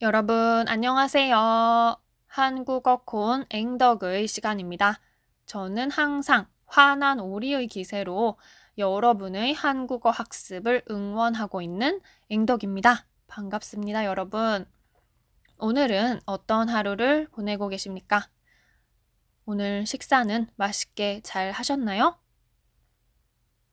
여러분, 0.00 0.68
안녕하세요. 0.68 1.96
한국어 2.28 3.02
콘 3.04 3.44
앵덕의 3.50 4.28
시간입니다. 4.28 5.00
저는 5.46 5.90
항상 5.90 6.46
환한 6.66 7.18
오리의 7.18 7.66
기세로 7.66 8.38
여러분의 8.78 9.54
한국어 9.54 10.10
학습을 10.10 10.84
응원하고 10.88 11.62
있는 11.62 12.00
앵덕입니다. 12.30 13.06
반갑습니다, 13.26 14.04
여러분. 14.04 14.66
오늘은 15.58 16.20
어떤 16.26 16.68
하루를 16.68 17.26
보내고 17.32 17.66
계십니까? 17.66 18.28
오늘 19.46 19.84
식사는 19.84 20.46
맛있게 20.54 21.22
잘 21.24 21.50
하셨나요? 21.50 22.16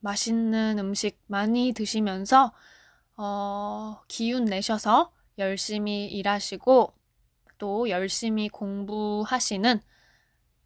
맛있는 0.00 0.80
음식 0.80 1.22
많이 1.28 1.72
드시면서 1.72 2.52
어, 3.16 4.02
기운 4.08 4.44
내셔서 4.46 5.12
열심히 5.38 6.06
일하시고 6.06 6.92
또 7.58 7.88
열심히 7.88 8.48
공부하시는 8.48 9.80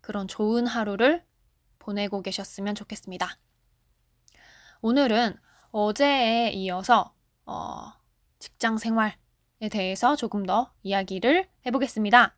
그런 0.00 0.28
좋은 0.28 0.66
하루를 0.66 1.24
보내고 1.78 2.22
계셨으면 2.22 2.74
좋겠습니다. 2.74 3.38
오늘은 4.82 5.38
어제에 5.72 6.50
이어서 6.50 7.14
어, 7.44 7.92
직장 8.38 8.78
생활에 8.78 9.14
대해서 9.70 10.16
조금 10.16 10.44
더 10.46 10.72
이야기를 10.82 11.48
해보겠습니다. 11.66 12.36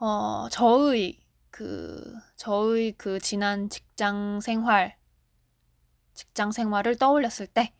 어, 0.00 0.48
저의 0.50 1.20
그 1.50 2.14
저의 2.36 2.92
그 2.92 3.18
지난 3.18 3.68
직장 3.68 4.40
생활 4.40 4.96
직장 6.14 6.52
생활을 6.52 6.96
떠올렸을 6.96 7.46
때 7.46 7.74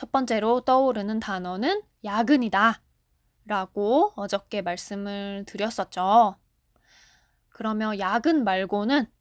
첫 0.00 0.10
번째로 0.12 0.62
떠오르는 0.62 1.20
단어는 1.20 1.82
야근이다. 2.04 2.80
라고 3.44 4.14
어저께 4.16 4.62
말씀을 4.62 5.44
드렸었죠. 5.46 6.36
그러면 7.50 7.98
야근 7.98 8.42
말고는 8.42 9.12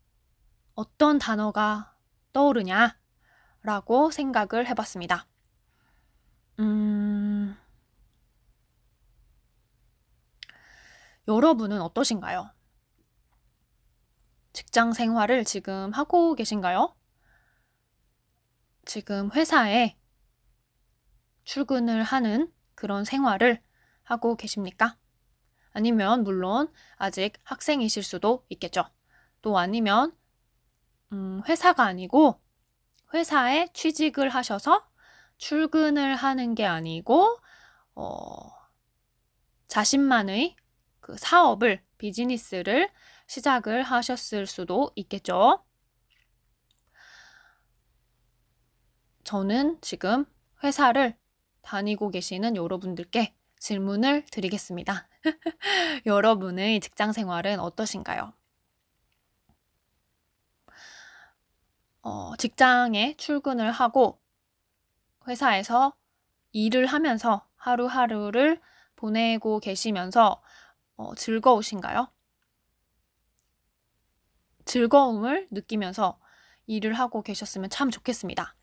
어떤 0.75 1.19
단어가 1.19 1.97
떠오르냐? 2.31 2.97
라고 3.61 4.09
생각을 4.09 4.67
해봤습니다. 4.67 5.27
음, 6.59 7.57
여러분은 11.27 11.81
어떠신가요? 11.81 12.51
직장 14.53 14.93
생활을 14.93 15.43
지금 15.43 15.91
하고 15.91 16.35
계신가요? 16.35 16.95
지금 18.85 19.29
회사에 19.33 19.98
출근을 21.49 22.03
하는 22.03 22.53
그런 22.75 23.03
생활을 23.03 23.59
하고 24.03 24.35
계십니까? 24.35 24.99
아니면 25.71 26.23
물론 26.23 26.71
아직 26.95 27.33
학생이실 27.43 28.03
수도 28.03 28.45
있겠죠. 28.49 28.85
또 29.41 29.57
아니면 29.57 30.15
음, 31.11 31.41
회사가 31.47 31.85
아니고 31.85 32.39
회사에 33.15 33.69
취직을 33.73 34.29
하셔서 34.29 34.87
출근을 35.37 36.15
하는 36.15 36.53
게 36.53 36.67
아니고 36.67 37.39
어, 37.95 38.51
자신만의 39.69 40.55
그 40.99 41.17
사업을 41.17 41.83
비즈니스를 41.97 42.91
시작을 43.25 43.81
하셨을 43.81 44.45
수도 44.45 44.91
있겠죠. 44.95 45.65
저는 49.23 49.79
지금 49.81 50.25
회사를 50.63 51.17
다니고 51.69 52.09
계시는 52.09 52.55
여러분들께 52.55 53.35
질문을 53.59 54.25
드리겠습니다. 54.31 55.07
여러분의 56.07 56.79
직장 56.79 57.11
생활은 57.11 57.59
어떠신가요? 57.59 58.33
어, 62.01 62.35
직장에 62.37 63.15
출근을 63.17 63.71
하고 63.71 64.19
회사에서 65.27 65.93
일을 66.53 66.87
하면서 66.87 67.47
하루하루를 67.55 68.59
보내고 68.95 69.59
계시면서 69.59 70.41
어, 70.95 71.13
즐거우신가요? 71.13 72.07
즐거움을 74.65 75.47
느끼면서 75.51 76.19
일을 76.65 76.93
하고 76.93 77.21
계셨으면 77.21 77.69
참 77.69 77.91
좋겠습니다. 77.91 78.55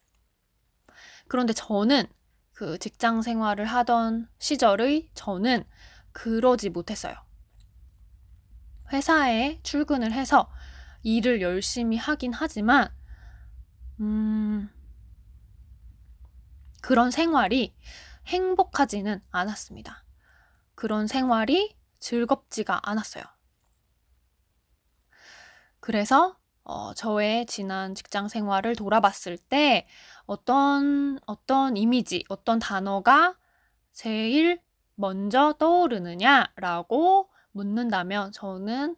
그런데 1.29 1.53
저는 1.53 2.09
그 2.57 2.79
직장 2.79 3.21
생활을 3.21 3.67
하던 3.67 4.31
시절의 4.39 5.11
저는 5.13 5.65
그러지 6.13 6.71
못했어요. 6.71 7.15
회사에 8.91 9.61
출근을 9.63 10.11
해서 10.13 10.51
일을 11.03 11.43
열심히 11.43 11.99
하긴 11.99 12.33
하지만, 12.33 12.89
음, 14.01 14.71
그런 16.81 17.11
생활이 17.11 17.77
행복하지는 18.27 19.21
않았습니다. 19.31 20.07
그런 20.75 21.07
생활이 21.07 21.77
즐겁지가 22.01 22.89
않았어요. 22.89 23.25
그래서 25.81 26.39
어, 26.67 26.95
저의 26.95 27.47
지난 27.47 27.95
직장 27.95 28.29
생활을 28.29 28.75
돌아봤을 28.77 29.39
때 29.39 29.87
어떤, 30.27 31.19
어떤 31.27 31.77
이미지, 31.77 32.25
어떤 32.29 32.59
단어가 32.59 33.37
제일 33.93 34.61
먼저 34.97 35.55
떠오르느냐라고 35.59 37.31
묻는다면 37.53 38.33
저는 38.33 38.97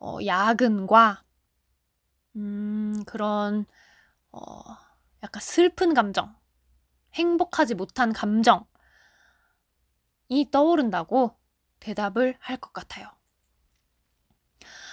어, 0.00 0.18
야근과 0.26 1.22
음, 2.36 3.02
그런 3.06 3.64
어, 4.32 4.40
약간 5.22 5.40
슬픈 5.42 5.94
감정, 5.94 6.36
행복하지 7.14 7.74
못한 7.76 8.12
감정이 8.12 8.66
떠오른다고 10.52 11.36
대답을 11.80 12.36
할 12.40 12.58
것 12.58 12.72
같아요. 12.72 13.15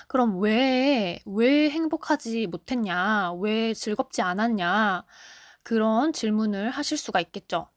그럼 0.07 0.39
왜, 0.39 1.19
왜 1.25 1.69
행복하지 1.69 2.47
못했냐? 2.47 3.33
왜 3.33 3.73
즐겁지 3.73 4.21
않았냐? 4.21 5.05
그런 5.63 6.13
질문을 6.13 6.69
하실 6.71 6.97
수가 6.97 7.21
있겠죠. 7.21 7.69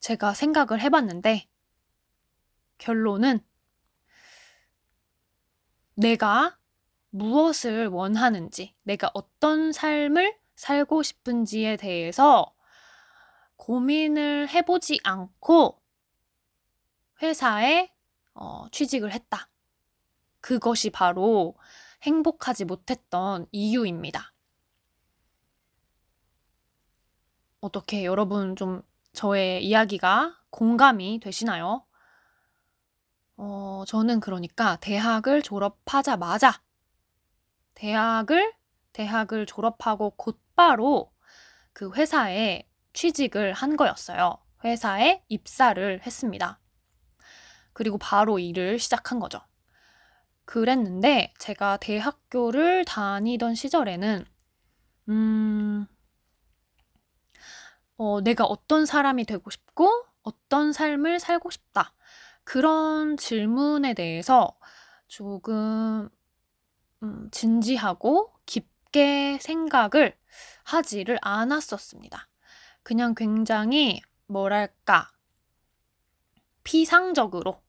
제가 0.00 0.34
생각을 0.34 0.80
해봤는데, 0.80 1.48
결론은 2.78 3.40
내가 5.94 6.58
무엇을 7.10 7.88
원하는지, 7.88 8.74
내가 8.82 9.10
어떤 9.14 9.72
삶을 9.72 10.36
살고 10.54 11.02
싶은지에 11.02 11.76
대해서 11.76 12.54
고민을 13.56 14.48
해보지 14.48 15.00
않고 15.04 15.80
회사에 17.22 17.92
어, 18.34 18.66
취직을 18.70 19.12
했다. 19.12 19.47
그것이 20.40 20.90
바로 20.90 21.56
행복하지 22.02 22.64
못했던 22.64 23.46
이유입니다. 23.52 24.32
어떻게 27.60 28.04
여러분 28.04 28.54
좀 28.56 28.82
저의 29.12 29.64
이야기가 29.64 30.38
공감이 30.50 31.18
되시나요? 31.20 31.84
어, 33.36 33.84
저는 33.86 34.20
그러니까 34.20 34.76
대학을 34.76 35.42
졸업하자마자 35.42 36.60
대학을 37.74 38.54
대학을 38.92 39.46
졸업하고 39.46 40.10
곧바로 40.10 41.12
그 41.72 41.92
회사에 41.92 42.68
취직을 42.92 43.52
한 43.52 43.76
거였어요. 43.76 44.38
회사에 44.64 45.22
입사를 45.28 46.00
했습니다. 46.04 46.58
그리고 47.72 47.98
바로 47.98 48.40
일을 48.40 48.80
시작한 48.80 49.20
거죠. 49.20 49.40
그랬는데 50.48 51.34
제가 51.38 51.76
대학교를 51.76 52.86
다니던 52.86 53.54
시절에는 53.54 54.24
음, 55.10 55.86
어, 57.98 58.22
내가 58.22 58.44
어떤 58.44 58.86
사람이 58.86 59.26
되고 59.26 59.50
싶고 59.50 60.06
어떤 60.22 60.72
삶을 60.72 61.20
살고 61.20 61.50
싶다. 61.50 61.92
그런 62.44 63.18
질문에 63.18 63.92
대해서 63.92 64.58
조금 65.06 66.08
음, 67.02 67.28
진지하고 67.30 68.32
깊게 68.46 69.40
생각을 69.42 70.16
하지를 70.64 71.18
않았었습니다. 71.20 72.26
그냥 72.82 73.14
굉장히 73.14 74.00
뭐랄까 74.28 75.10
피상적으로 76.64 77.60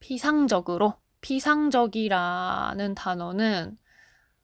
피상적으로 0.00 0.94
피상적이라는 1.26 2.94
단어는 2.94 3.76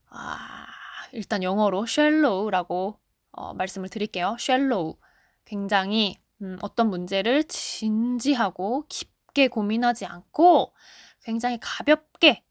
아, 0.08 0.67
일단 1.12 1.44
영어로 1.44 1.84
shallow라고 1.87 2.99
어, 3.31 3.55
말씀을 3.55 3.88
드릴게요. 3.88 4.34
shallow. 4.37 4.99
굉장히 5.44 6.19
음, 6.43 6.58
어떤 6.61 6.90
문제를 6.90 7.44
진지하고 7.44 8.87
깊게 8.88 9.46
고민하지 9.46 10.06
않고 10.06 10.75
굉장히 11.23 11.61
가볍게 11.61 12.43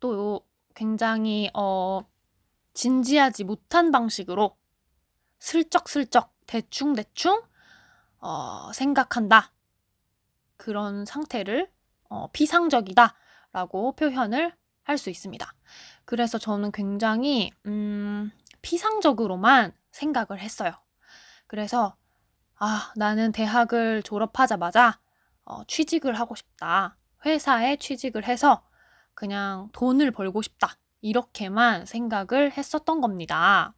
또 0.00 0.40
굉장히 0.74 1.50
어, 1.52 2.08
진지하지 2.72 3.44
못한 3.44 3.92
방식으로 3.92 4.56
슬쩍슬쩍 5.40 6.32
대충대충 6.46 7.42
어, 8.18 8.70
생각한다. 8.72 9.52
그런 10.56 11.04
상태를 11.04 11.70
어, 12.08 12.30
피상적이다. 12.32 13.14
라고 13.52 13.92
표현을 13.94 14.52
할 14.84 14.98
수 14.98 15.10
있습니다. 15.10 15.46
그래서 16.04 16.38
저는 16.38 16.72
굉장히, 16.72 17.52
음, 17.66 18.30
피상적으로만 18.62 19.72
생각을 19.92 20.40
했어요. 20.40 20.72
그래서, 21.46 21.96
아, 22.58 22.92
나는 22.96 23.32
대학을 23.32 24.02
졸업하자마자 24.02 25.00
어, 25.44 25.64
취직을 25.66 26.14
하고 26.14 26.34
싶다. 26.34 26.96
회사에 27.26 27.76
취직을 27.76 28.24
해서 28.26 28.62
그냥 29.14 29.68
돈을 29.72 30.12
벌고 30.12 30.42
싶다. 30.42 30.76
이렇게만 31.00 31.86
생각을 31.86 32.52
했었던 32.56 33.00
겁니다. 33.00 33.74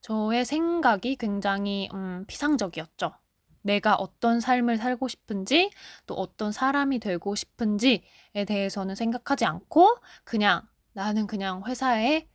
저의 0.00 0.44
생각이 0.44 1.16
굉장히 1.16 1.88
음, 1.94 2.24
피상적이었죠. 2.26 3.12
내가 3.62 3.94
어떤 3.94 4.40
삶을 4.40 4.76
살고 4.78 5.08
싶은지, 5.08 5.70
또 6.06 6.14
어떤 6.14 6.52
사람이 6.52 6.98
되고 6.98 7.34
싶은지에 7.34 8.02
대해서는 8.46 8.94
생각하지 8.94 9.44
않고, 9.44 9.96
그냥 10.24 10.66
나는 10.92 11.26
그냥 11.26 11.64
회사에 11.66 12.28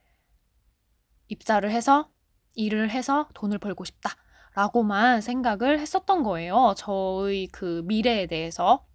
입사를 1.27 1.69
해서 1.69 2.11
일을 2.53 2.89
해서 2.89 3.27
돈을 3.33 3.57
벌고 3.57 3.85
싶다. 3.85 4.11
라고만 4.55 5.21
생각을 5.21 5.79
했었던 5.79 6.23
거예요. 6.23 6.73
저의 6.77 7.47
그 7.47 7.81
미래에 7.85 8.27
대해서. 8.27 8.87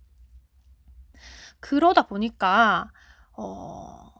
그러다 1.60 2.06
보니까, 2.06 2.90
어, 3.32 4.10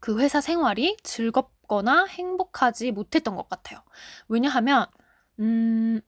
그 0.00 0.20
회사 0.20 0.42
생활이 0.42 0.98
즐겁거나 1.02 2.04
행복하지 2.06 2.92
못했던 2.92 3.34
것 3.34 3.48
같아요. 3.48 3.82
왜냐하면, 4.28 4.86
음, 5.40 6.00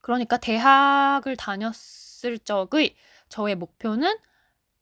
그러니까 0.00 0.38
대학을 0.38 1.36
다녔을 1.36 2.38
적의 2.44 2.96
저의 3.28 3.54
목표는 3.56 4.16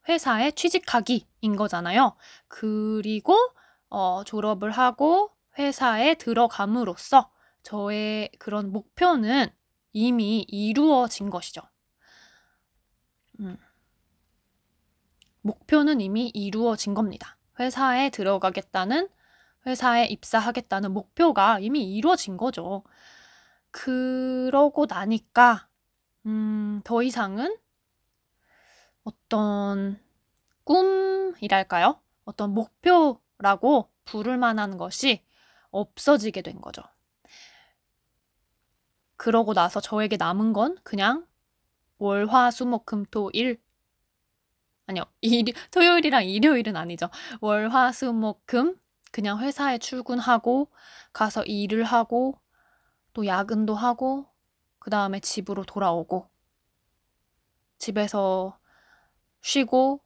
회사에 0.09 0.53
취직하기인 0.53 1.57
거잖아요. 1.57 2.17
그리고, 2.49 3.35
어, 3.89 4.23
졸업을 4.25 4.71
하고 4.71 5.31
회사에 5.59 6.15
들어감으로써 6.15 7.31
저의 7.63 8.31
그런 8.39 8.71
목표는 8.71 9.49
이미 9.93 10.45
이루어진 10.49 11.31
것이죠. 11.31 11.63
음. 13.41 13.57
목표는 15.43 16.01
이미 16.01 16.29
이루어진 16.29 16.95
겁니다. 16.95 17.37
회사에 17.59 18.11
들어가겠다는, 18.11 19.09
회사에 19.67 20.07
입사하겠다는 20.07 20.93
목표가 20.93 21.59
이미 21.59 21.95
이루어진 21.95 22.37
거죠. 22.37 22.85
그러고 23.71 24.87
나니까, 24.87 25.69
음, 26.27 26.81
더 26.85 27.03
이상은 27.03 27.57
어떤 29.05 30.01
꿈이랄까요? 30.65 32.01
어떤 32.25 32.55
목표라고 32.55 33.91
부를 34.05 34.39
만한 34.39 34.77
것이 34.79 35.25
없어지게 35.71 36.43
된 36.43 36.61
거죠. 36.61 36.83
그러고 39.17 39.55
나서 39.55 39.81
저에게 39.81 40.17
남은 40.17 40.53
건 40.53 40.77
그냥 40.83 41.27
월, 41.99 42.27
화, 42.27 42.51
수, 42.51 42.67
목, 42.67 42.87
금, 42.87 43.05
토, 43.07 43.31
일. 43.33 43.61
아니요. 44.87 45.05
일, 45.21 45.45
토요일이랑 45.71 46.25
일요일은 46.25 46.77
아니죠. 46.77 47.09
월, 47.41 47.69
화, 47.71 47.91
수, 47.93 48.13
목, 48.13 48.47
금. 48.47 48.79
그냥 49.13 49.41
회사에 49.41 49.79
출근하고, 49.79 50.71
가서 51.13 51.45
일을 51.45 51.85
하고, 51.85 52.41
또 53.13 53.27
야근도 53.27 53.75
하고, 53.75 54.29
그 54.79 54.91
다음에 54.91 55.21
집으로 55.21 55.65
돌아오고, 55.65 56.29
집에서 57.79 58.59
쉬고, 59.41 60.03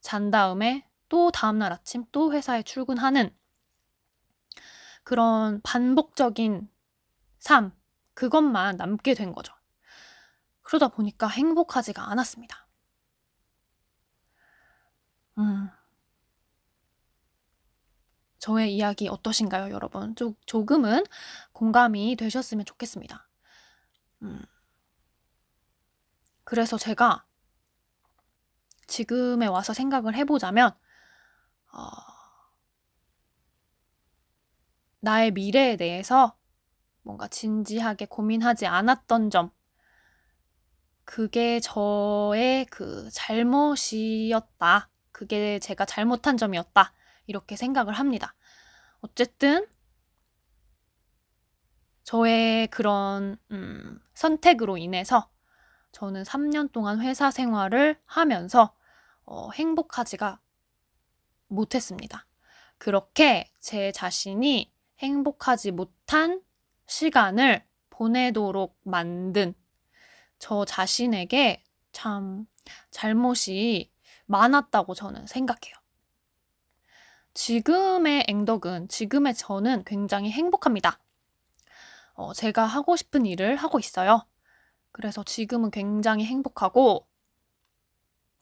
잔 0.00 0.30
다음에 0.30 0.88
또 1.08 1.30
다음날 1.30 1.72
아침 1.72 2.04
또 2.12 2.32
회사에 2.32 2.62
출근하는 2.62 3.34
그런 5.04 5.60
반복적인 5.62 6.68
삶, 7.38 7.72
그것만 8.14 8.76
남게 8.76 9.14
된 9.14 9.32
거죠. 9.32 9.54
그러다 10.62 10.88
보니까 10.88 11.28
행복하지가 11.28 12.10
않았습니다. 12.10 12.66
음. 15.38 15.70
저의 18.48 18.74
이야기 18.74 19.08
어떠신가요, 19.08 19.74
여러분? 19.74 20.14
조, 20.14 20.34
조금은 20.46 21.04
공감이 21.52 22.16
되셨으면 22.16 22.64
좋겠습니다. 22.64 23.28
음. 24.22 24.40
그래서 26.44 26.78
제가 26.78 27.26
지금에 28.86 29.46
와서 29.46 29.74
생각을 29.74 30.14
해보자면, 30.14 30.70
어, 31.74 31.90
나의 35.00 35.32
미래에 35.32 35.76
대해서 35.76 36.34
뭔가 37.02 37.28
진지하게 37.28 38.06
고민하지 38.06 38.66
않았던 38.66 39.28
점, 39.28 39.50
그게 41.04 41.60
저의 41.60 42.64
그 42.70 43.10
잘못이었다. 43.12 44.88
그게 45.12 45.58
제가 45.58 45.84
잘못한 45.84 46.38
점이었다. 46.38 46.94
이렇게 47.26 47.54
생각을 47.56 47.92
합니다. 47.92 48.34
어쨌든, 49.00 49.66
저의 52.04 52.68
그런, 52.68 53.36
음, 53.50 54.00
선택으로 54.14 54.78
인해서 54.78 55.28
저는 55.92 56.22
3년 56.22 56.72
동안 56.72 57.00
회사 57.00 57.30
생활을 57.30 58.00
하면서 58.04 58.74
어, 59.24 59.50
행복하지가 59.50 60.40
못했습니다. 61.48 62.26
그렇게 62.78 63.50
제 63.60 63.92
자신이 63.92 64.72
행복하지 65.00 65.72
못한 65.72 66.42
시간을 66.86 67.64
보내도록 67.90 68.78
만든 68.84 69.54
저 70.38 70.64
자신에게 70.64 71.62
참 71.92 72.46
잘못이 72.90 73.90
많았다고 74.26 74.94
저는 74.94 75.26
생각해요. 75.26 75.74
지금의 77.38 78.24
앵덕은, 78.26 78.88
지금의 78.88 79.32
저는 79.36 79.84
굉장히 79.84 80.32
행복합니다. 80.32 80.98
어, 82.14 82.32
제가 82.32 82.64
하고 82.66 82.96
싶은 82.96 83.26
일을 83.26 83.54
하고 83.54 83.78
있어요. 83.78 84.26
그래서 84.90 85.22
지금은 85.22 85.70
굉장히 85.70 86.24
행복하고, 86.24 87.06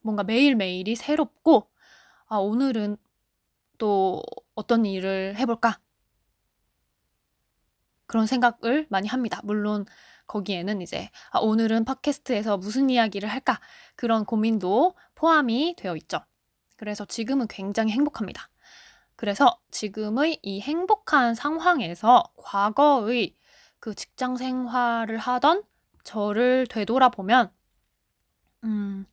뭔가 0.01 0.25
매일매일이 0.25 0.97
새롭고, 0.97 1.71
아, 2.29 2.39
오늘은 2.39 2.97
또 3.77 4.23
어떤 4.55 4.87
일을 4.87 5.37
해볼까? 5.37 5.79
그런 8.07 8.27
생각을 8.27 8.87
많이 8.89 9.09
합니다. 9.09 9.43
물론 9.45 9.85
거기에는 10.27 10.81
이제 10.81 11.11
아, 11.33 11.39
오늘은 11.41 11.85
팟캐스트에서 11.85 12.57
무슨 12.57 12.89
이야기를 12.89 13.29
할까? 13.29 13.61
그런 13.95 14.25
고민도 14.25 14.95
포함이 15.15 15.75
되어 15.77 15.97
있죠. 15.97 16.25
그래서 16.77 17.05
지금은 17.05 17.47
굉장히 17.47 17.93
행복합니다. 17.93 18.49
그래서 19.17 19.59
지금의 19.71 20.41
이 20.43 20.61
행복한 20.61 21.35
상황에서 21.35 22.25
과거의 22.37 23.35
그 23.81 23.95
직장 23.95 24.37
생활을 24.37 25.19
하던 25.19 25.65
저를 26.05 26.67
되돌아보면, 26.69 27.51
음, 28.65 29.07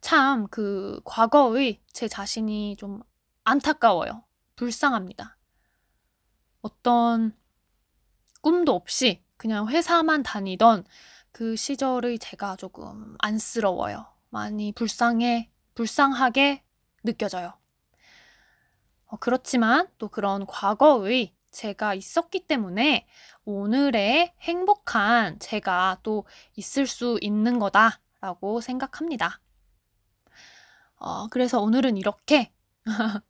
참 0.00 0.46
그 0.50 1.00
과거의 1.04 1.80
제 1.92 2.08
자신이 2.08 2.76
좀 2.76 3.02
안타까워요. 3.44 4.24
불쌍합니다. 4.56 5.36
어떤 6.62 7.36
꿈도 8.40 8.74
없이 8.74 9.22
그냥 9.36 9.68
회사만 9.68 10.22
다니던 10.22 10.84
그 11.32 11.56
시절의 11.56 12.18
제가 12.18 12.56
조금 12.56 13.16
안쓰러워요. 13.18 14.06
많이 14.30 14.72
불쌍해, 14.72 15.50
불쌍하게 15.74 16.62
느껴져요. 17.04 17.57
어, 19.08 19.16
그렇지만 19.18 19.88
또 19.98 20.08
그런 20.08 20.46
과거의 20.46 21.34
제가 21.50 21.94
있었기 21.94 22.46
때문에 22.46 23.06
오늘의 23.44 24.34
행복한 24.40 25.38
제가 25.38 25.98
또 26.02 26.26
있을 26.56 26.86
수 26.86 27.18
있는 27.22 27.58
거다라고 27.58 28.60
생각합니다. 28.60 29.40
어, 30.96 31.28
그래서 31.28 31.60
오늘은 31.60 31.96
이렇게 31.96 32.52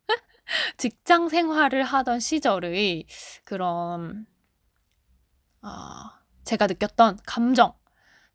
직장 0.77 1.29
생활을 1.29 1.83
하던 1.83 2.19
시절의 2.19 3.05
그런 3.45 4.25
아, 5.61 6.19
제가 6.43 6.67
느꼈던 6.67 7.19
감정, 7.25 7.73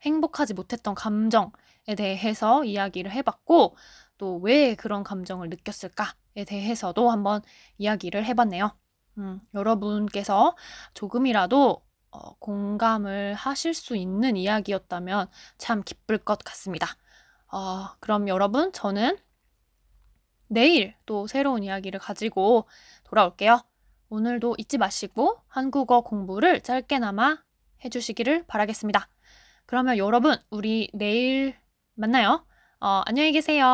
행복하지 0.02 0.54
못했던 0.54 0.94
감정에 0.94 1.94
대해서 1.96 2.64
이야기를 2.64 3.10
해봤고, 3.10 3.76
또 4.18 4.36
왜 4.38 4.74
그런 4.74 5.04
감정을 5.04 5.48
느꼈을까에 5.50 6.44
대해서도 6.46 7.10
한번 7.10 7.42
이야기를 7.78 8.24
해봤네요. 8.24 8.70
음, 9.18 9.40
여러분께서 9.54 10.56
조금이라도 10.94 11.82
어, 12.10 12.34
공감을 12.38 13.34
하실 13.34 13.74
수 13.74 13.96
있는 13.96 14.36
이야기였다면 14.36 15.28
참 15.58 15.82
기쁠 15.82 16.18
것 16.18 16.38
같습니다. 16.38 16.86
어, 17.52 17.88
그럼 18.00 18.28
여러분, 18.28 18.72
저는 18.72 19.18
내일 20.48 20.94
또 21.06 21.26
새로운 21.26 21.64
이야기를 21.64 21.98
가지고 21.98 22.66
돌아올게요. 23.04 23.60
오늘도 24.10 24.54
잊지 24.58 24.78
마시고 24.78 25.38
한국어 25.48 26.02
공부를 26.02 26.60
짧게나마 26.60 27.38
해주시기를 27.84 28.44
바라겠습니다. 28.46 29.08
그러면 29.66 29.98
여러분, 29.98 30.36
우리 30.50 30.88
내일 30.92 31.56
만나요. 31.94 32.46
어, 32.80 33.02
안녕히 33.06 33.32
계세요. 33.32 33.64